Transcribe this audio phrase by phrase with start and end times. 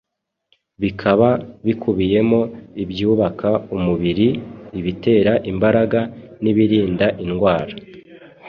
[0.81, 1.29] bikaba
[1.65, 2.39] bikubiyemo
[2.83, 4.27] ibyubaka umubiri,
[4.79, 5.99] ibitera imbaraga
[6.43, 7.73] n’ibirinda indwara.